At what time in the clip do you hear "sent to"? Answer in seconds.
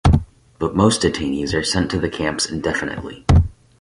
1.61-1.99